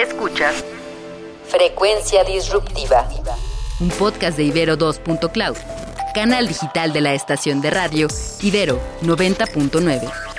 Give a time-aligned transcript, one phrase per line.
[0.00, 0.64] Escuchas
[1.46, 3.06] Frecuencia Disruptiva.
[3.80, 5.56] Un podcast de Ibero 2.cloud,
[6.14, 8.08] canal digital de la estación de radio
[8.40, 10.29] Ibero 90.9.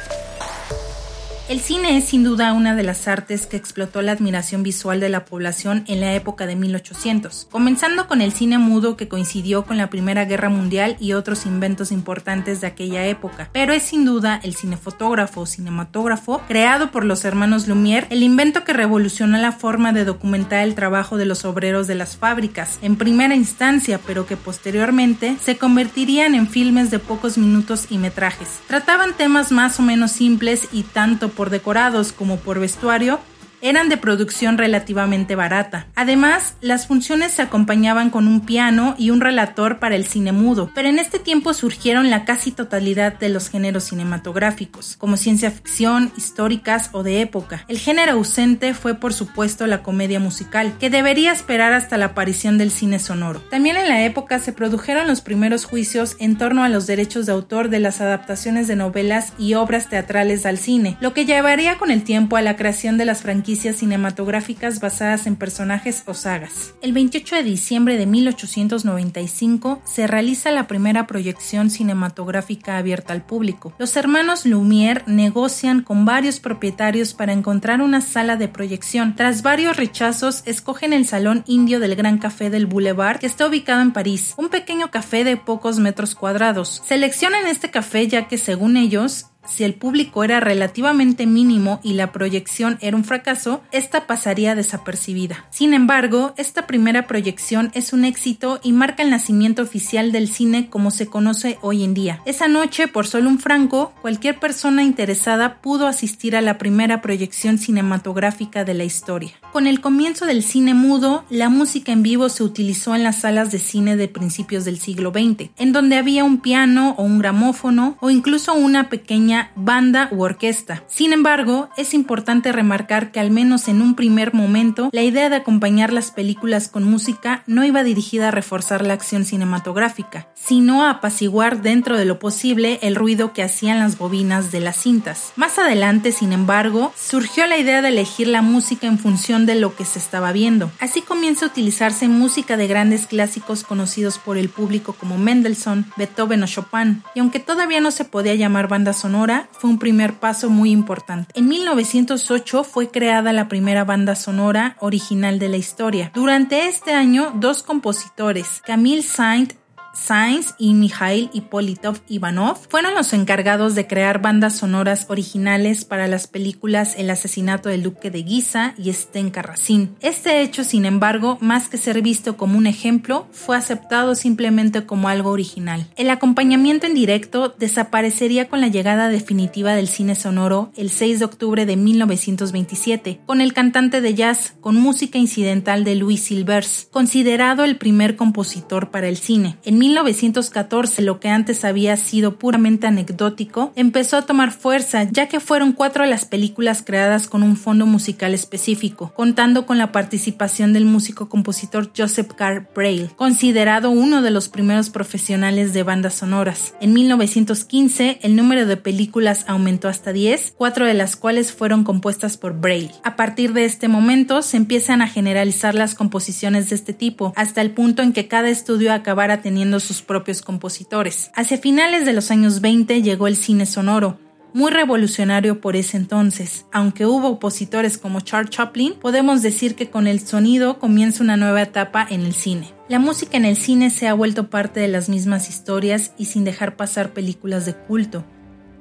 [1.51, 5.09] El cine es sin duda una de las artes que explotó la admiración visual de
[5.09, 9.77] la población en la época de 1800, comenzando con el cine mudo que coincidió con
[9.77, 14.39] la Primera Guerra Mundial y otros inventos importantes de aquella época, pero es sin duda
[14.43, 19.91] el cinefotógrafo o cinematógrafo creado por los hermanos Lumière, el invento que revolucionó la forma
[19.91, 24.37] de documentar el trabajo de los obreros de las fábricas, en primera instancia, pero que
[24.37, 28.61] posteriormente se convertirían en filmes de pocos minutos y metrajes.
[28.67, 33.19] Trataban temas más o menos simples y tanto por por decorados como por vestuario
[33.61, 35.87] eran de producción relativamente barata.
[35.95, 40.71] Además, las funciones se acompañaban con un piano y un relator para el cine mudo,
[40.73, 46.11] pero en este tiempo surgieron la casi totalidad de los géneros cinematográficos, como ciencia ficción,
[46.17, 47.63] históricas o de época.
[47.67, 52.57] El género ausente fue por supuesto la comedia musical, que debería esperar hasta la aparición
[52.57, 53.41] del cine sonoro.
[53.41, 57.31] También en la época se produjeron los primeros juicios en torno a los derechos de
[57.31, 61.91] autor de las adaptaciones de novelas y obras teatrales al cine, lo que llevaría con
[61.91, 66.73] el tiempo a la creación de las franquicias cinematográficas basadas en personajes o sagas.
[66.81, 73.73] El 28 de diciembre de 1895 se realiza la primera proyección cinematográfica abierta al público.
[73.77, 79.15] Los hermanos Lumière negocian con varios propietarios para encontrar una sala de proyección.
[79.15, 83.81] Tras varios rechazos, escogen el Salón Indio del Gran Café del Boulevard, que está ubicado
[83.81, 86.81] en París, un pequeño café de pocos metros cuadrados.
[86.85, 92.11] Seleccionan este café ya que, según ellos, si el público era relativamente mínimo y la
[92.11, 95.45] proyección era un fracaso, esta pasaría desapercibida.
[95.49, 100.69] Sin embargo, esta primera proyección es un éxito y marca el nacimiento oficial del cine
[100.69, 102.21] como se conoce hoy en día.
[102.25, 107.57] Esa noche, por solo un franco, cualquier persona interesada pudo asistir a la primera proyección
[107.57, 109.31] cinematográfica de la historia.
[109.51, 113.51] Con el comienzo del cine mudo, la música en vivo se utilizó en las salas
[113.51, 117.97] de cine de principios del siglo XX, en donde había un piano o un gramófono
[117.99, 120.83] o incluso una pequeña banda u orquesta.
[120.87, 125.37] Sin embargo, es importante remarcar que al menos en un primer momento, la idea de
[125.37, 130.91] acompañar las películas con música no iba dirigida a reforzar la acción cinematográfica, sino a
[130.91, 135.33] apaciguar dentro de lo posible el ruido que hacían las bobinas de las cintas.
[135.35, 139.75] Más adelante, sin embargo, surgió la idea de elegir la música en función de lo
[139.75, 140.71] que se estaba viendo.
[140.79, 146.43] Así comienza a utilizarse música de grandes clásicos conocidos por el público como Mendelssohn, Beethoven
[146.43, 149.20] o Chopin, y aunque todavía no se podía llamar banda sonora,
[149.51, 151.31] fue un primer paso muy importante.
[151.35, 156.11] En 1908 fue creada la primera banda sonora original de la historia.
[156.13, 159.53] Durante este año, dos compositores, Camille Saint
[159.93, 166.27] Sainz y Mikhail Ippolitov Ivanov fueron los encargados de crear bandas sonoras originales para las
[166.27, 169.89] películas El asesinato del duque de Guisa y Stenka Racine.
[169.99, 175.09] Este hecho, sin embargo, más que ser visto como un ejemplo, fue aceptado simplemente como
[175.09, 175.87] algo original.
[175.97, 181.25] El acompañamiento en directo desaparecería con la llegada definitiva del cine sonoro el 6 de
[181.25, 187.63] octubre de 1927, con el cantante de jazz con música incidental de Louis Silvers, considerado
[187.63, 189.57] el primer compositor para el cine.
[189.81, 195.73] 1914 lo que antes había sido puramente anecdótico empezó a tomar fuerza ya que fueron
[195.73, 201.29] cuatro las películas creadas con un fondo musical específico, contando con la participación del músico
[201.29, 206.75] compositor Joseph Carr Braille, considerado uno de los primeros profesionales de bandas sonoras.
[206.79, 212.37] En 1915 el número de películas aumentó hasta 10, cuatro de las cuales fueron compuestas
[212.37, 212.91] por Braille.
[213.03, 217.61] A partir de este momento se empiezan a generalizar las composiciones de este tipo, hasta
[217.61, 221.31] el punto en que cada estudio acabara teniendo sus propios compositores.
[221.35, 224.19] Hacia finales de los años 20 llegó el cine sonoro,
[224.53, 226.65] muy revolucionario por ese entonces.
[226.71, 231.61] Aunque hubo opositores como Charles Chaplin, podemos decir que con el sonido comienza una nueva
[231.61, 232.73] etapa en el cine.
[232.89, 236.43] La música en el cine se ha vuelto parte de las mismas historias y sin
[236.43, 238.25] dejar pasar películas de culto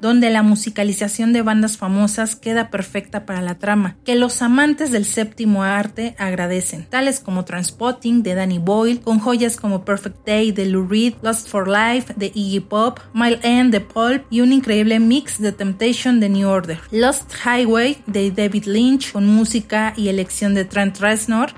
[0.01, 5.05] donde la musicalización de bandas famosas queda perfecta para la trama, que los amantes del
[5.05, 10.67] séptimo arte agradecen, tales como Transpotting de Danny Boyle, con joyas como Perfect Day de
[10.67, 15.01] Lou Reed, Lost for Life de Iggy Pop, Mile End de Pulp y un increíble
[15.01, 20.55] mix de Temptation de New Order, Lost Highway de David Lynch con música y elección
[20.55, 21.53] de Trent Reznor,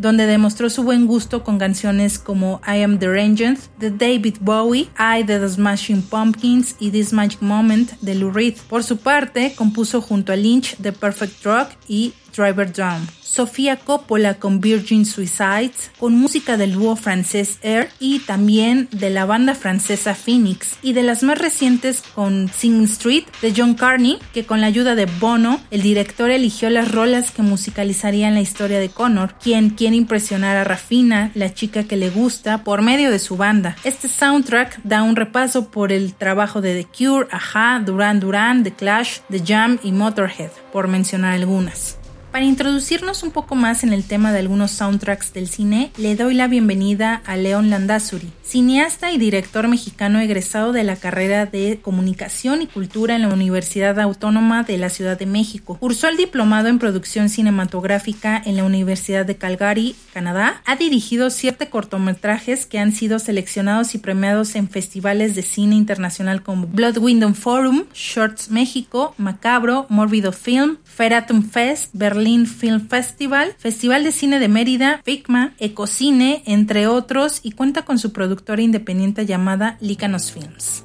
[0.00, 4.88] donde demostró su buen gusto con canciones como I Am the Rangers de David Bowie,
[4.98, 8.54] I de The Smashing Pumpkins y This Magic Moment de Lou Reed.
[8.66, 14.34] Por su parte, compuso junto a Lynch The Perfect Rock y Driver Down, Sofía Coppola
[14.34, 20.14] con Virgin Suicides, con música del dúo francés Air y también de la banda francesa
[20.14, 24.66] Phoenix, y de las más recientes con Sing Street de John Carney, que con la
[24.68, 29.70] ayuda de Bono, el director eligió las rolas que musicalizarían la historia de Connor, quien
[29.70, 33.76] quiere impresionar a Rafina, la chica que le gusta, por medio de su banda.
[33.84, 38.72] Este soundtrack da un repaso por el trabajo de The Cure, Aja, Duran Duran, The
[38.72, 41.99] Clash, The Jam y Motorhead, por mencionar algunas.
[42.32, 46.34] Para introducirnos un poco más en el tema de algunos soundtracks del cine, le doy
[46.34, 52.62] la bienvenida a León Landazuri, cineasta y director mexicano egresado de la carrera de Comunicación
[52.62, 55.76] y Cultura en la Universidad Autónoma de la Ciudad de México.
[55.80, 60.62] Cursó el diplomado en producción cinematográfica en la Universidad de Calgary, Canadá.
[60.66, 66.44] Ha dirigido siete cortometrajes que han sido seleccionados y premiados en festivales de cine internacional
[66.44, 73.54] como Blood Window Forum, Shorts México, Macabro, Morbido Film, Feratum Fest, Berlin Berlin Film Festival,
[73.56, 79.24] Festival de Cine de Mérida, FICMA, Ecocine, entre otros, y cuenta con su productora independiente
[79.24, 80.84] llamada Lícanos Films.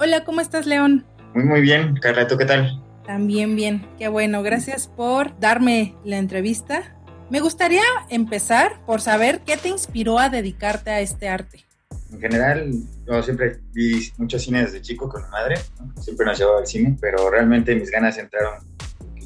[0.00, 1.06] Hola, ¿cómo estás, León?
[1.32, 1.94] Muy, muy bien.
[2.02, 2.82] Carla, ¿tú qué tal?
[3.06, 3.86] También bien.
[4.00, 4.42] Qué bueno.
[4.42, 6.96] Gracias por darme la entrevista.
[7.30, 11.66] Me gustaría empezar por saber qué te inspiró a dedicarte a este arte.
[12.12, 12.72] En general,
[13.06, 15.54] yo siempre vi mucho cine desde chico con mi madre,
[16.00, 18.75] siempre nos llevaba al cine, pero realmente mis ganas entraron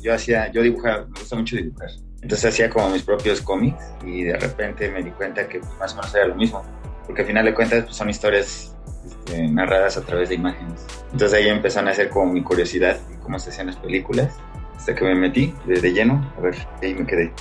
[0.00, 1.90] yo hacía, yo dibujaba, me gusta mucho dibujar.
[2.22, 5.96] Entonces hacía como mis propios cómics y de repente me di cuenta que más o
[5.96, 6.62] menos era lo mismo,
[7.06, 8.76] porque al final de cuentas pues, son historias
[9.06, 10.86] este, narradas a través de imágenes.
[11.12, 14.36] Entonces ahí empezó a nacer como mi curiosidad y cómo se hacían las películas,
[14.76, 17.32] hasta que me metí de, lleno, a ver, ahí me quedé.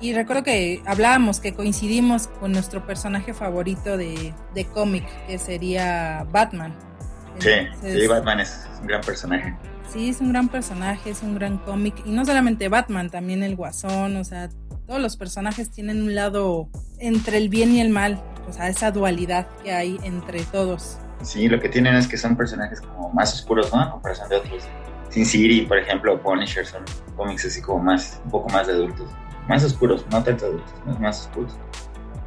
[0.00, 6.26] Y recuerdo que hablábamos, que coincidimos con nuestro personaje favorito de, de cómic, que sería
[6.30, 6.74] Batman.
[7.38, 7.50] Sí,
[7.80, 9.54] sí, Batman es un gran personaje.
[9.92, 11.94] Sí, es un gran personaje, es un gran cómic.
[12.06, 14.48] Y no solamente Batman, también el Guasón, o sea,
[14.86, 18.90] todos los personajes tienen un lado entre el bien y el mal, o sea, esa
[18.90, 20.98] dualidad que hay entre todos.
[21.20, 23.80] Sí, lo que tienen es que son personajes como más oscuros, ¿no?
[23.80, 24.62] A comparación de otros.
[25.10, 26.84] Sin City, por ejemplo, Punisher son
[27.14, 29.10] cómics así como más, un poco más de adultos.
[29.46, 31.52] Más oscuros, no tanto adultos, más oscuros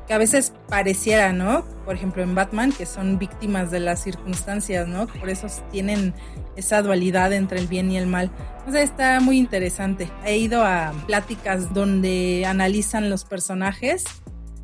[0.07, 1.65] que a veces pareciera, ¿no?
[1.83, 5.07] Por ejemplo, en Batman, que son víctimas de las circunstancias, ¿no?
[5.07, 6.13] Por eso tienen
[6.55, 8.31] esa dualidad entre el bien y el mal.
[8.67, 10.09] O sea, está muy interesante.
[10.25, 14.03] He ido a pláticas donde analizan los personajes.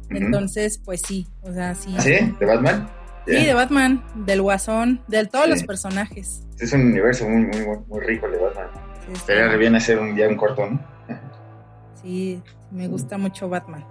[0.09, 1.95] Entonces, pues sí, o sea, sí.
[1.97, 2.35] ¿Ah, ¿Sí?
[2.39, 2.89] ¿De Batman?
[3.25, 6.43] Sí, de Batman, del Guasón, de todos los personajes.
[6.59, 8.67] Es un universo muy, muy, muy rico el de Batman.
[9.05, 10.79] Sí, Estaría bien hacer un día un corto, ¿no?
[12.01, 12.41] sí,
[12.71, 13.85] me gusta mucho Batman.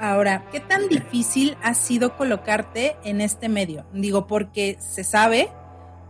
[0.00, 3.84] Ahora, ¿qué tan difícil ha sido colocarte en este medio?
[3.92, 5.48] Digo, porque se sabe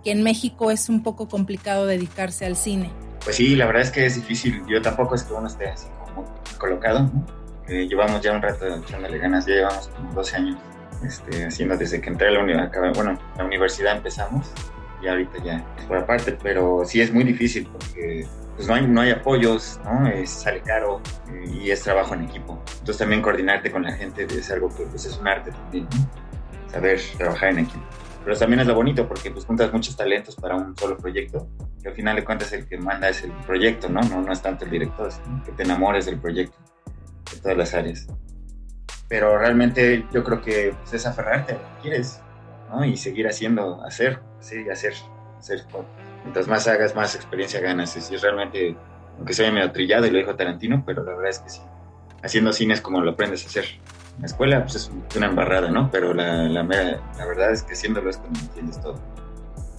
[0.04, 2.90] que en México es un poco complicado dedicarse al cine.
[3.24, 4.62] Pues sí, la verdad es que es difícil.
[4.68, 6.24] Yo tampoco es que uno esté así como
[6.58, 7.10] colocado.
[7.66, 10.58] llevamos ya un rato echándole ganas, ya llevamos como 12 años
[11.04, 12.94] este, haciendo desde que entré a la universidad.
[12.94, 14.50] Bueno, la universidad empezamos
[15.02, 18.26] y ahorita ya es por aparte, pero sí es muy difícil porque
[18.58, 20.08] pues no hay, no hay apoyos, ¿no?
[20.08, 21.00] Es, sale caro
[21.48, 22.60] y es trabajo en equipo.
[22.72, 25.86] Entonces también coordinarte con la gente es algo que pues, es un arte también.
[26.66, 27.84] Saber trabajar en equipo.
[28.24, 31.48] Pero también es lo bonito porque pues juntas muchos talentos para un solo proyecto
[31.84, 34.00] y al final de cuentas el que manda es el proyecto, ¿no?
[34.00, 36.58] No, no es tanto el director, sino que te enamores del proyecto,
[37.32, 38.08] de todas las áreas.
[39.06, 42.20] Pero realmente yo creo que pues, es aferrarte a lo que quieres.
[42.84, 44.92] Y seguir haciendo, hacer, sí, hacer,
[45.38, 45.64] hacer.
[46.24, 47.96] Mientras más hagas, más experiencia ganas.
[48.10, 48.76] Y realmente,
[49.16, 51.60] aunque sea medio trillado y lo dijo Tarantino, pero la verdad es que sí.
[52.22, 53.64] Haciendo cine es como lo aprendes a hacer.
[54.16, 55.90] En la escuela, pues es una embarrada, ¿no?
[55.90, 59.00] Pero la, la, la verdad es que haciéndolo es como entiendes todo.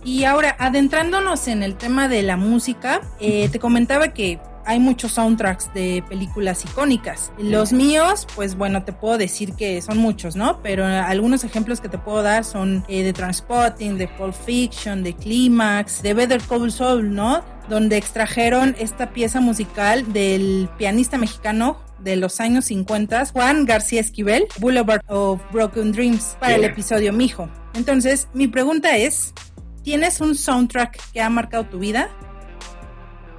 [0.03, 5.13] Y ahora, adentrándonos en el tema de la música, eh, te comentaba que hay muchos
[5.13, 7.31] soundtracks de películas icónicas.
[7.39, 10.61] Los míos, pues bueno, te puedo decir que son muchos, ¿no?
[10.61, 15.15] Pero algunos ejemplos que te puedo dar son eh, de Transpotting, de Pulp Fiction, de
[15.15, 17.43] Climax, de Better Call Saul, ¿no?
[17.67, 24.45] Donde extrajeron esta pieza musical del pianista mexicano de los años 50, Juan García Esquivel,
[24.59, 27.49] Boulevard of Broken Dreams, para el episodio Mijo.
[27.73, 29.33] Entonces, mi pregunta es,
[29.81, 32.11] ¿tienes un soundtrack que ha marcado tu vida?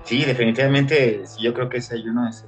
[0.04, 2.44] Sí, definitivamente, yo creo que ese hay uno es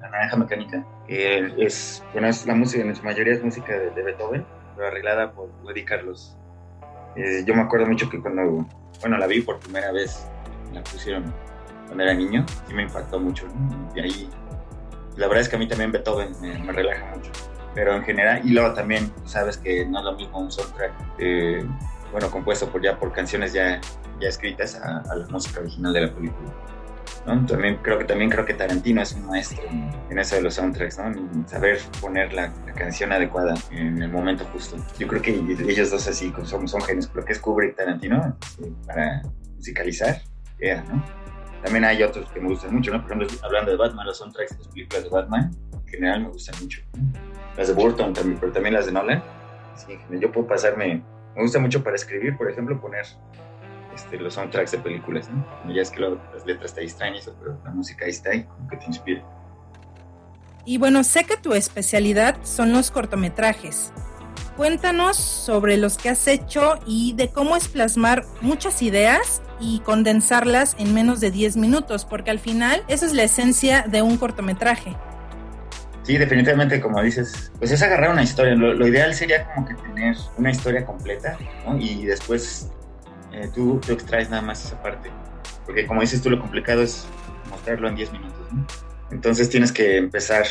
[0.00, 0.84] La Naranja Mecánica.
[1.06, 4.44] es, bueno, es la música, en su mayoría es música de, Beethoven,
[4.74, 6.36] pero arreglada por Eddie Carlos.
[7.16, 8.66] Eh, yo me acuerdo mucho que cuando,
[9.00, 10.26] bueno, la vi por primera vez,
[10.72, 11.32] la pusieron
[11.86, 13.46] cuando era niño, y me impactó mucho.
[13.94, 14.30] Y ahí,
[15.16, 17.30] la verdad es que a mí también Beethoven me, relaja mucho.
[17.74, 21.64] Pero en general, y luego también, sabes que no es lo mismo un soundtrack, eh,
[22.10, 23.80] bueno, compuesto por ya por canciones ya,
[24.20, 26.52] ya escritas a, a la música original de la película.
[27.26, 27.46] ¿No?
[27.46, 30.98] También creo que también creo que Tarantino es un maestro en, eso de los soundtracks,
[30.98, 31.06] ¿no?
[31.06, 34.76] En saber poner la, canción adecuada en el momento justo.
[34.98, 35.30] Yo creo que
[35.68, 37.06] ellos dos así son, son genios.
[37.08, 38.36] Creo que es Kubrick Tarantino
[38.86, 39.22] para
[39.56, 40.20] musicalizar,
[40.88, 41.04] ¿no?
[41.62, 43.00] También hay otros que me gustan mucho, ¿no?
[43.00, 46.28] Por ejemplo, hablando de Batman, los soundtracks de las películas de Batman, en general me
[46.28, 46.82] gustan mucho.
[47.56, 49.22] Las de Burton también, pero también las de Nolan.
[49.74, 51.02] Sí, yo puedo pasarme,
[51.34, 53.06] me gusta mucho para escribir, por ejemplo, poner
[53.94, 55.72] este, los soundtracks de películas, ¿no?
[55.72, 58.76] Ya es que las letras están extrañas, pero la música ahí está ahí, como que
[58.76, 59.24] te inspira.
[60.64, 63.92] Y bueno, sé que tu especialidad son los cortometrajes.
[64.56, 70.76] Cuéntanos sobre los que has hecho y de cómo es plasmar muchas ideas y condensarlas
[70.78, 74.96] en menos de 10 minutos, porque al final esa es la esencia de un cortometraje.
[76.04, 78.54] Sí, definitivamente, como dices, pues es agarrar una historia.
[78.54, 81.36] Lo, ideal sería como que tener una historia completa,
[81.66, 81.78] ¿no?
[81.78, 82.70] Y después
[83.34, 85.10] eh, tú, tú, extraes nada más esa parte.
[85.66, 87.06] Porque como dices tú, lo complicado es
[87.50, 88.46] mostrarlo en 10 minutos.
[89.10, 90.46] Entonces tienes que empezar,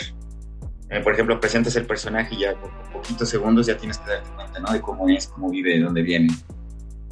[0.90, 4.30] eh, por ejemplo, presentas el personaje y ya por poquitos segundos ya tienes que darte
[4.32, 4.72] cuenta, ¿no?
[4.72, 6.34] De cómo es, cómo vive, de dónde viene,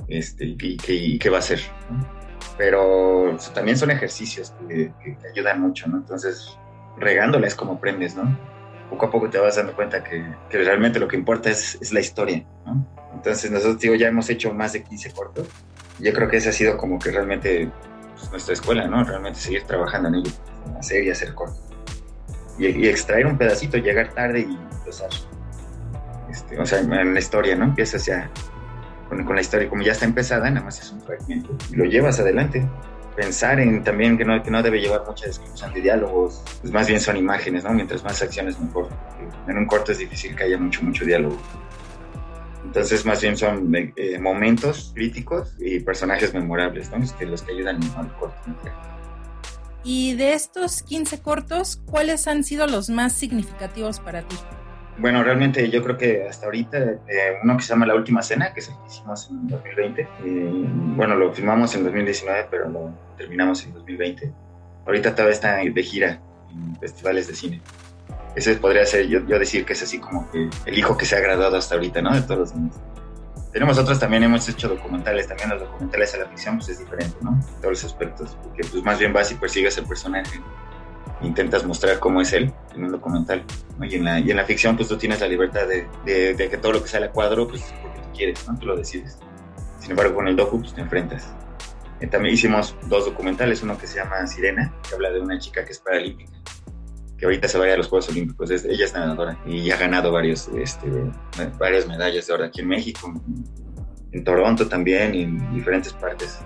[0.08, 1.62] este, y, qué, qué va a hacer,
[2.58, 5.98] Pero también son ejercicios que, te ayudan mucho, ¿no?
[5.98, 6.58] Entonces,
[6.98, 8.38] regándola es como aprendes, ¿no?
[8.90, 11.94] Poco a poco te vas dando cuenta que, que realmente lo que importa es, es,
[11.94, 12.46] la historia.
[13.22, 15.48] Entonces, nosotros, digo, ya hemos hecho más de 15 cortos.
[16.00, 17.70] Yo creo que ese ha sido como que realmente
[18.16, 19.04] pues, nuestra escuela, ¿no?
[19.04, 20.32] Realmente seguir trabajando en ello,
[20.80, 21.62] hacer y hacer cortos.
[22.58, 25.10] Y, extraer un pedacito, llegar tarde y empezar.
[26.32, 27.66] Este, o sea, en la historia, ¿no?
[27.66, 28.28] Empiezas ya
[29.08, 31.86] con, con, la historia, como ya está empezada, nada más es un fragmento, y lo
[31.86, 32.68] llevas adelante.
[33.16, 36.88] Pensar en también que no, que no debe llevar mucha descripción de diálogos, pues más
[36.88, 37.72] bien son imágenes, ¿no?
[37.72, 38.90] Mientras más acciones mejor.
[39.48, 41.38] En un corto es difícil que haya mucho, mucho diálogo.
[42.72, 47.06] Entonces, más bien son eh, momentos críticos y personajes memorables, ¿no?
[47.20, 48.38] que los que ayudan al corto.
[49.84, 54.38] Y de estos 15 cortos, ¿cuáles han sido los más significativos para ti?
[55.00, 58.54] Bueno, realmente yo creo que hasta ahorita eh, uno que se llama La Última Cena,
[58.54, 60.08] que es el que hicimos en 2020, eh,
[60.96, 64.32] bueno, lo filmamos en 2019, pero lo terminamos en 2020.
[64.86, 67.62] Ahorita todavía está de gira en festivales de cine.
[68.36, 71.20] Ese podría ser, yo, decir que es así como que el hijo que se ha
[71.20, 72.16] graduado hasta ahorita, ¿no?
[72.16, 72.76] De todos los niños.
[73.52, 77.18] Tenemos otros también, hemos hecho documentales, también los documentales a la ficción pues es diferente,
[77.22, 77.38] ¿no?
[77.60, 80.40] Todos los aspectos, porque pues más bien vas y persigues el personaje,
[81.22, 83.44] intentas mostrar cómo es él en un documental,
[83.82, 86.58] y, en la, y en la ficción pues tú tienes la libertad de, de, que
[86.58, 88.58] todo lo que sale a cuadro pues porque tú quieres, ¿no?
[88.58, 89.20] Tú lo decides.
[89.80, 91.28] Sin embargo con el docu pues te enfrentas.
[92.00, 95.66] Eh, también hicimos dos documentales, uno que se llama Sirena, que habla de una chica
[95.66, 96.41] que es paralímpica
[97.22, 98.50] que ahorita se vaya a los Juegos Olímpicos.
[98.50, 100.88] ella es nadadora y ha ganado varios, este,
[101.60, 103.14] varias medallas de oro aquí en México,
[104.12, 106.40] en Toronto también y en diferentes partes.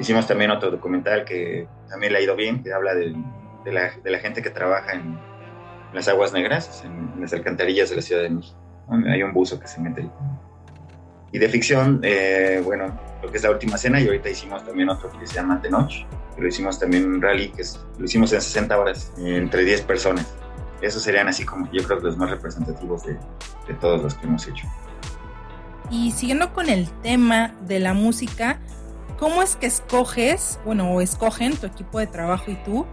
[0.00, 3.14] Hicimos también otro documental que también le ha ido bien, que habla de,
[3.64, 5.16] de, la, de la, gente que trabaja en,
[5.92, 8.58] las aguas negras, en, las alcantarillas de la Ciudad de México.
[9.06, 10.10] Hay un buzo que se mete ahí.
[11.32, 14.88] Y de ficción, eh, bueno, lo que es la última cena y ahorita hicimos también
[14.88, 16.06] otro que se llama The Noche
[16.40, 17.62] lo hicimos también en rally, que
[17.98, 20.26] lo hicimos en 60 horas, entre 10 personas.
[20.80, 23.14] Esos serían así como yo creo que los más representativos de,
[23.68, 24.66] de todos los que hemos hecho.
[25.90, 28.58] Y siguiendo con el tema de la música,
[29.18, 32.86] ¿cómo es que escoges, bueno, o escogen tu equipo de trabajo y tú,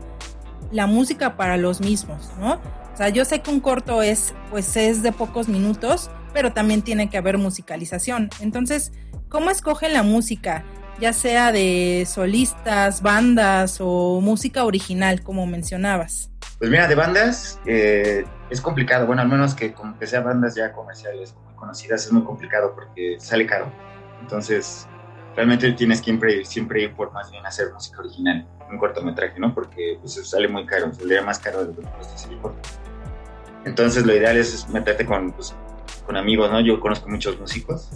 [0.72, 2.56] la música para los mismos, ¿no?
[2.94, 6.84] O sea, yo sé que un corto es, pues es de pocos minutos, pero también
[6.84, 8.29] tiene que haber musicalización.
[8.41, 8.91] Entonces,
[9.27, 10.63] ¿cómo escogen la música?
[11.00, 16.32] ya sea de solistas, bandas o música original, como mencionabas?
[16.60, 20.56] Pues mira, de bandas eh, es complicado, bueno, al menos que como que sean bandas
[20.56, 23.72] ya comerciales, muy conocidas, es muy complicado porque sale caro.
[24.22, 24.88] Entonces,
[25.36, 29.53] realmente tienes que siempre, siempre ir por más bien hacer música original, un cortometraje, ¿no?
[29.53, 32.32] Porque pues, sale muy caro, saldría más caro de lo que cuesta hacer.
[33.65, 35.56] Entonces, lo ideal es meterte con, pues,
[36.07, 36.61] con amigos, ¿no?
[36.61, 37.89] Yo conozco muchos músicos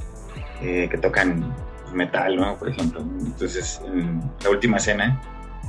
[0.62, 1.56] eh, que tocan
[1.94, 2.58] metal, ¿no?
[2.60, 3.02] Por ejemplo.
[3.02, 5.20] Entonces, en la última escena,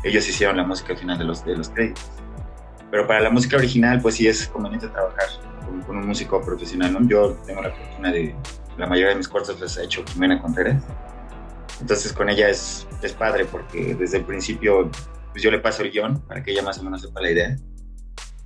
[0.05, 2.11] ellos hicieron la música al final de los, de los créditos.
[2.91, 5.27] Pero para la música original, pues sí es conveniente trabajar
[5.87, 7.09] con, un músico profesional, ¿no?
[7.09, 8.35] Yo tengo la fortuna de,
[8.77, 10.83] la mayoría de mis cortos los ha hecho Jimena Contreras.
[11.81, 14.91] Entonces, con ella es, es padre porque desde el principio,
[15.31, 17.57] pues yo le paso el guion para que ella más o menos sepa la idea.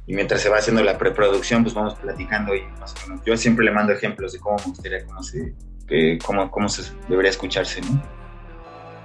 [0.06, 3.24] Y mientras se va haciendo la preproducción, pues vamos platicando y más o menos.
[3.24, 5.54] Yo siempre le mando ejemplos de cómo me gustaría cómo se,
[6.24, 8.02] cómo, cómo se debería escucharse, ¿no?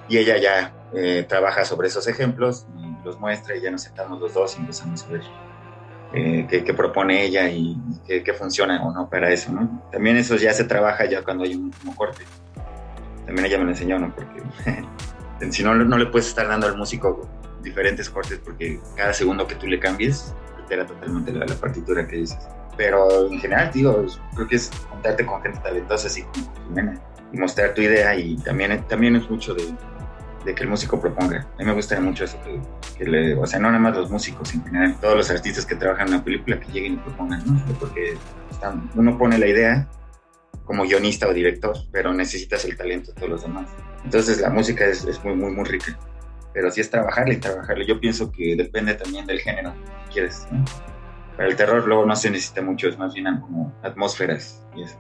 [0.07, 4.19] Y ella ya eh, trabaja sobre esos ejemplos, y los muestra y ya nos sentamos
[4.19, 5.21] los dos y empezamos a ver
[6.13, 9.87] eh, qué, propone ella y, qué, funciona o no para eso, ¿no?
[9.91, 12.25] También eso ya se trabaja ya cuando hay un último corte.
[13.25, 14.13] También ella me lo enseñó, ¿no?
[14.13, 14.43] Porque
[15.51, 17.27] si no, no le puedes estar dando al músico
[17.63, 20.33] diferentes cortes porque cada segundo que tú le cambies
[20.71, 22.39] altera totalmente la, la partitura que dices.
[22.77, 26.99] Pero en general, digo, creo que es contarte con gente talentosa así como Jimena
[27.33, 29.63] y mostrar tu idea y también, también es mucho de,
[30.45, 31.47] de que el músico proponga.
[31.55, 32.59] A mí me gusta mucho eso, que,
[32.97, 35.75] que le, o sea, no nada más los músicos, en general, todos los artistas que
[35.75, 37.61] trabajan en una película que lleguen y propongan, ¿no?
[37.79, 38.17] Porque
[38.49, 39.87] están, uno pone la idea
[40.65, 43.67] como guionista o director, pero necesitas el talento de todos los demás.
[44.03, 45.97] Entonces la música es, es muy, muy, muy rica.
[46.53, 47.85] Pero sí es trabajarle y trabajarle.
[47.85, 50.47] Yo pienso que depende también del género que quieres.
[51.37, 54.97] Para el terror luego no se necesita mucho, es más bien como atmósferas y eso.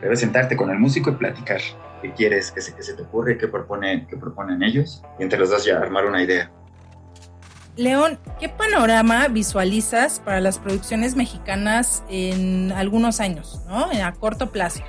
[0.00, 1.60] Pero es sentarte con el músico y platicar
[2.02, 5.64] qué quieres, qué se, te ocurre, qué, propone, qué proponen ellos, y entre los dos
[5.64, 6.50] ya armar una idea.
[7.76, 13.86] León, ¿qué panorama visualizas para las producciones mexicanas en algunos años, ¿no?
[13.86, 14.82] A corto plazo.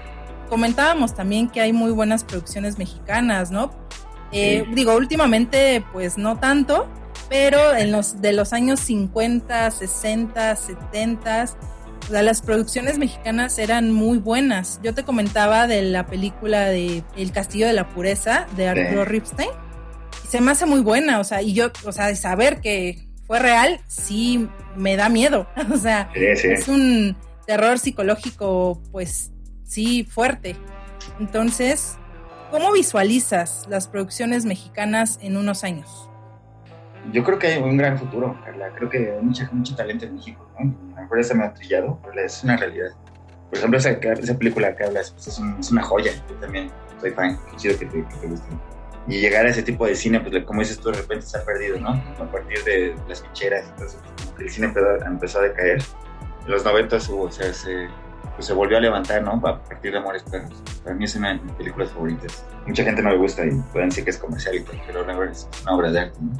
[0.50, 3.72] Comentábamos también que hay muy buenas producciones mexicanas, ¿no?
[4.34, 4.74] Eh, Sí.
[4.76, 6.88] Digo, últimamente, pues no tanto,
[7.30, 11.46] pero en los de los años 50, 60, 70,
[12.08, 14.80] o sea, las producciones mexicanas eran muy buenas.
[14.84, 19.50] Yo te comentaba de la película de El Castillo de la Pureza de Arturo Ripstein.
[20.24, 23.08] Y se me hace muy buena, o sea, y yo, o sea, de saber que
[23.26, 25.48] fue real, sí me da miedo.
[25.74, 26.48] O sea, Sí, sí.
[26.50, 27.16] es un
[27.48, 29.32] terror psicológico, pues
[29.64, 30.56] sí, fuerte.
[31.20, 31.98] Entonces,
[32.54, 36.08] ¿cómo visualizas las producciones mexicanas en unos años?
[37.12, 38.70] Yo creo que hay un gran futuro, Carla.
[38.76, 40.72] Creo que hay mucha, mucho talento en México, ¿no?
[40.94, 42.90] A lo mejor se me ha trillado, pero es una realidad.
[43.50, 46.12] Por ejemplo, esa, esa película que hablas, pues es, un- es una joya.
[46.30, 46.70] Yo también
[47.02, 47.40] soy fan.
[47.50, 48.48] Qué chido que te, que te guste.
[49.08, 51.44] Y llegar a ese tipo de cine, pues como dices tú, de repente se ha
[51.44, 51.90] perdido, ¿no?
[51.90, 54.00] A partir de las ficheras, entonces
[54.40, 55.82] el cine empezó, empezó a decaer.
[56.46, 57.88] En los 90 hubo, o sea, se,
[58.36, 59.34] pues se volvió a levantar, ¿no?
[59.34, 60.52] A partir de Amores Perros.
[60.84, 62.46] Para mí es una de mis películas favoritas.
[62.66, 65.18] Mucha gente no le gusta y pueden decir que es comercial y todo, pero la
[65.18, 66.32] verdad es una obra de arte, ¿no?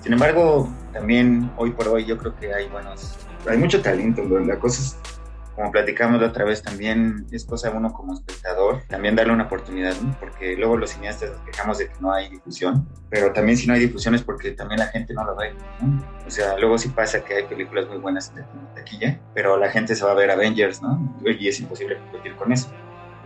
[0.00, 3.16] Sin embargo, también hoy por hoy yo creo que hay buenos,
[3.48, 4.22] hay mucho talento.
[4.22, 5.15] La cosa es,
[5.56, 9.44] como platicamos la otra vez, también es cosa de uno como espectador, también darle una
[9.44, 10.14] oportunidad, ¿no?
[10.20, 13.72] porque luego los cineastas nos quejamos de que no hay difusión, pero también si no
[13.72, 15.54] hay difusión es porque también la gente no lo ve.
[15.80, 16.04] ¿no?
[16.26, 19.70] O sea, luego sí pasa que hay películas muy buenas en la taquilla, pero la
[19.70, 21.16] gente se va a ver Avengers, ¿no?
[21.24, 22.70] Y es imposible competir con eso.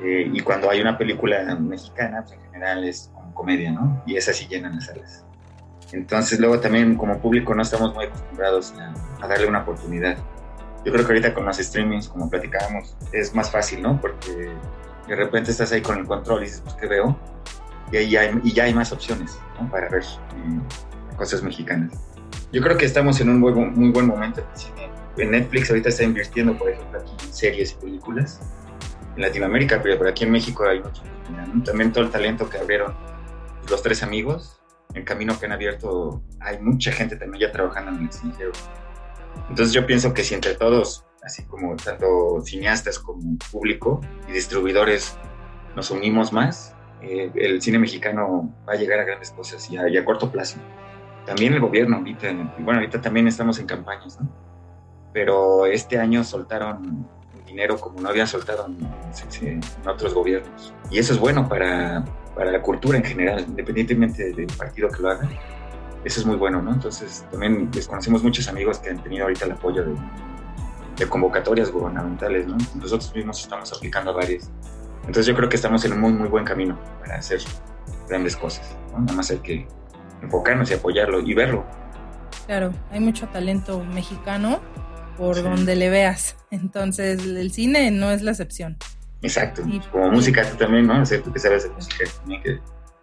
[0.00, 4.02] Eh, y cuando hay una película mexicana, pues en general es como comedia, ¿no?
[4.06, 5.24] Y esas sí llenan las salas.
[5.92, 10.16] Entonces luego también como público no estamos muy acostumbrados a, a, darle una oportunidad.
[10.84, 14.00] Yo creo que ahorita con los streamings, como platicábamos, es más fácil, ¿no?
[14.00, 14.50] Porque
[15.06, 17.18] de repente estás ahí con el control y dices, pues, ¿qué veo?
[17.92, 19.70] Y, ahí ya, hay, y ya hay más opciones, ¿no?
[19.70, 21.92] Para ver eh, cosas mexicanas.
[22.52, 24.90] Yo creo que estamos en un muy, muy buen momento en cine.
[25.18, 28.40] En Netflix ahorita está invirtiendo, por ejemplo, aquí en series y películas.
[29.16, 31.02] En Latinoamérica, pero, pero aquí en México hay mucho.
[31.54, 31.62] ¿no?
[31.62, 32.94] También todo el talento que abrieron
[33.68, 34.60] los tres amigos,
[34.94, 38.52] el camino que han abierto, hay mucha gente también ya trabajando en el extranjero.
[39.48, 45.16] Entonces yo pienso que si entre todos, así como tanto cineastas como público y distribuidores,
[45.74, 49.88] nos unimos más, eh, el cine mexicano va a llegar a grandes cosas y a,
[49.88, 50.58] y a, corto plazo.
[51.26, 54.28] También el gobierno ahorita, bueno, ahorita también estamos en campañas, ¿no?
[55.12, 57.08] Pero este año soltaron
[57.46, 60.72] dinero como no habían soltado en, en, otros gobiernos.
[60.90, 65.10] Y eso es bueno para, para la cultura en general, independientemente del partido que lo
[65.10, 65.28] haga.
[66.04, 66.72] Eso es muy bueno, ¿no?
[66.72, 69.94] Entonces, también les conocemos muchos amigos que han tenido ahorita el apoyo de,
[70.96, 72.56] de convocatorias gubernamentales, ¿no?
[72.76, 74.50] Nosotros mismos estamos aplicando varias.
[75.00, 77.40] Entonces, yo creo que estamos en un muy, muy buen camino para hacer
[78.08, 79.00] grandes cosas, ¿no?
[79.00, 79.66] Nada más hay que
[80.22, 81.64] enfocarnos y apoyarlo y verlo.
[82.46, 84.60] Claro, hay mucho talento mexicano
[85.16, 85.42] por sí.
[85.42, 86.36] donde le veas.
[86.50, 88.76] Entonces, el cine no es la excepción.
[89.22, 89.62] Exacto.
[89.66, 91.02] Y, Como música, tú también, ¿no?
[91.02, 92.58] O sea, tú que sabes de música, también, que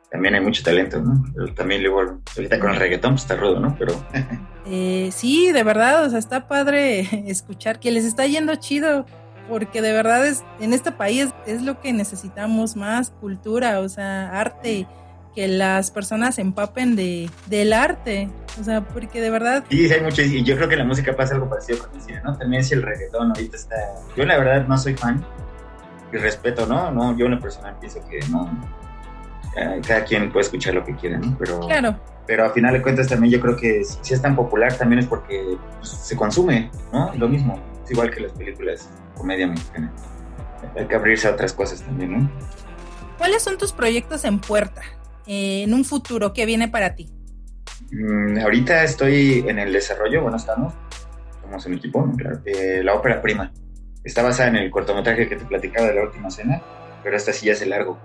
[0.10, 1.24] también hay mucho talento, ¿no?
[1.34, 3.76] Pero también luego, ahorita con el reggaetón, pues está rudo, ¿no?
[3.78, 3.93] Pero.
[4.65, 9.06] eh, sí, de verdad, o sea, está padre escuchar que les está yendo chido.
[9.50, 14.38] Porque de verdad es, en este país es lo que necesitamos más cultura, o sea,
[14.38, 14.86] arte,
[15.34, 18.30] que las personas se empapen de, del arte.
[18.60, 19.63] O sea, porque de verdad.
[19.70, 20.22] Sí, hay mucho.
[20.22, 22.38] Y yo creo que la música pasa algo parecido con el cine, ¿no?
[22.38, 23.76] También si el reggaetón ahorita está.
[24.17, 25.26] Yo, la verdad, no soy fan.
[26.12, 26.91] Y respeto, ¿no?
[26.91, 28.50] no yo, en lo personal, pienso que no.
[29.88, 31.36] Cada quien puede escuchar lo que quiera, ¿no?
[31.38, 31.60] Pero.
[31.62, 32.00] Claro.
[32.28, 35.08] Pero a final de cuentas, también yo creo que si es tan popular, también es
[35.08, 37.13] porque pues, se consume, ¿no?
[37.15, 37.58] Lo mismo.
[37.86, 39.91] Es igual que las películas comedia mexicana.
[40.76, 42.32] Hay que abrirse a otras cosas también, ¿no?
[43.17, 44.82] ¿Cuáles son tus proyectos en puerta?
[45.26, 47.10] Eh, en un futuro, ¿qué viene para ti?
[47.91, 50.74] Mm, ahorita estoy en el desarrollo, bueno, estamos,
[51.41, 52.13] somos un equipo, ¿no?
[52.15, 53.52] claro, eh, la ópera prima.
[54.04, 56.62] Está basada en el cortometraje que te platicaba de la última cena,
[57.04, 57.98] pero esta sí ya es el largo.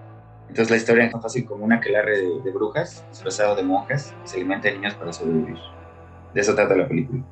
[0.48, 4.28] Entonces la historia es fácil como una aquelarre de, de brujas, disfrazado de monjas, que
[4.28, 5.57] se alimenta de niños para sobrevivir.
[6.35, 7.22] De eso trata la película.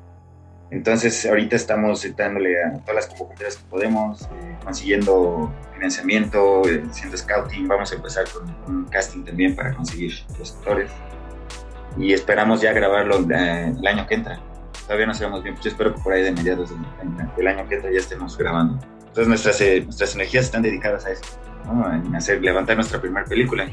[0.71, 7.17] Entonces ahorita estamos dándole a todas las convocatorias que podemos, eh, consiguiendo financiamiento, eh, haciendo
[7.17, 10.89] scouting, vamos a empezar con, un casting también para conseguir los actores
[11.97, 14.39] y esperamos ya grabarlo eh, el año que entra.
[14.83, 16.79] Todavía no sabemos bien, yo espero que por ahí de mediados del,
[17.35, 18.79] del año que entra ya estemos grabando.
[18.99, 21.23] Entonces nuestras, eh, nuestras energías están dedicadas a eso,
[21.65, 21.93] ¿no?
[21.93, 23.67] en hacer, levantar nuestra primera película.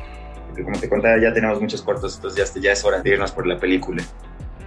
[0.46, 3.32] Porque como te contaba, ya tenemos muchos cortos, entonces ya, ya es hora de irnos
[3.32, 4.02] por la película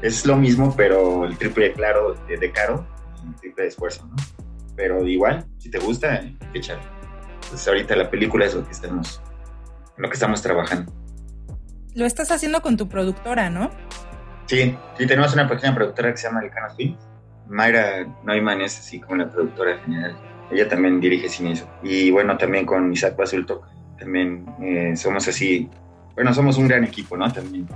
[0.02, 2.86] es lo mismo, pero el triple claro de, de caro,
[3.26, 4.16] el triple de esfuerzo, ¿no?
[4.76, 6.82] Pero igual, si te gusta, échale.
[7.44, 9.22] Entonces ahorita la película es lo que estamos,
[9.98, 10.92] lo que estamos trabajando.
[11.94, 13.70] Lo estás haciendo con tu productora, ¿no?
[14.48, 17.08] Sí, sí, tenemos una pequeña productora que se llama Elcano Films.
[17.48, 20.18] Mayra Neumann es así como la productora general.
[20.52, 21.68] Ella también dirige cine eso.
[21.84, 23.62] Y bueno, también con Isaac Basulto.
[23.98, 25.70] También eh, somos así,
[26.16, 27.32] bueno, somos un gran equipo, ¿no?
[27.32, 27.68] También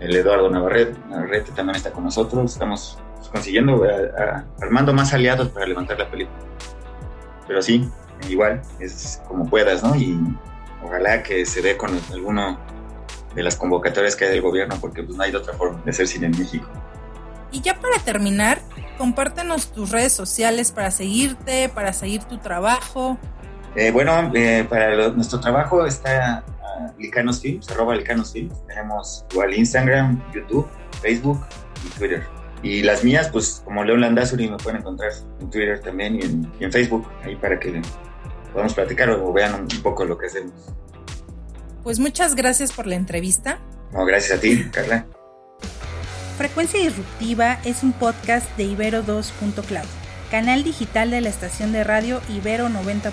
[0.00, 2.98] el Eduardo Navarrete, Navarrete también está con nosotros, estamos
[3.30, 6.36] consiguiendo, a, a, armando más aliados para levantar la película.
[7.46, 7.88] Pero sí,
[8.28, 9.94] igual, es como puedas, ¿no?
[9.94, 10.18] Y
[10.84, 12.58] ojalá que se dé con alguno
[13.34, 15.90] de las convocatorias que hay del gobierno, porque pues no hay de otra forma de
[15.90, 16.68] hacer cine en México.
[17.50, 18.60] Y ya para terminar,
[18.98, 23.18] compártenos tus redes sociales para seguirte, para seguir tu trabajo.
[23.74, 26.44] Eh, bueno, eh, para lo, nuestro trabajo está
[26.98, 28.54] Licanos Films, arroba Licanos Films.
[28.66, 30.68] Tenemos igual Instagram, YouTube,
[31.00, 31.44] Facebook
[31.84, 32.22] y Twitter.
[32.62, 36.52] Y las mías, pues como León Landazuri me pueden encontrar en Twitter también y en,
[36.60, 37.82] y en, Facebook, ahí para que
[38.52, 40.52] podamos platicar o vean un, un, poco lo que hacemos.
[41.82, 43.58] Pues muchas gracias por la entrevista.
[43.92, 45.06] No, gracias a ti, Carla.
[46.36, 52.70] Frecuencia Disruptiva es un podcast de Ibero2.cloud canal digital de la estación de radio Ibero
[52.70, 53.12] 90.9.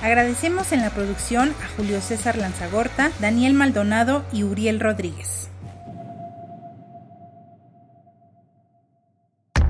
[0.00, 5.50] Agradecemos en la producción a Julio César Lanzagorta, Daniel Maldonado y Uriel Rodríguez.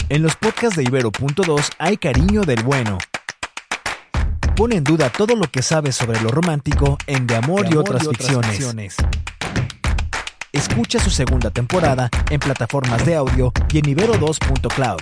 [0.08, 2.98] En los podcasts de Ibero.2 hay cariño del bueno.
[4.54, 7.74] Pone en duda todo lo que sabes sobre lo romántico en De Amor, de amor
[7.74, 8.50] y, otras, y otras ficciones.
[8.52, 8.96] ficciones.
[10.52, 15.00] Escucha su segunda temporada en plataformas de audio y en Ibero2.cloud.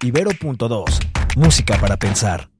[0.00, 1.36] Ibero.2.
[1.36, 2.51] Música para pensar.